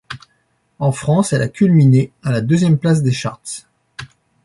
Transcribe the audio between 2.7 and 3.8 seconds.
place des charts.